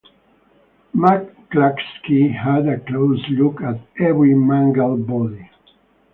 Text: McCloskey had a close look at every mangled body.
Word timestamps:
McCloskey 0.95 2.33
had 2.35 2.67
a 2.67 2.79
close 2.79 3.23
look 3.29 3.61
at 3.61 3.79
every 3.99 4.33
mangled 4.33 5.05
body. 5.05 5.47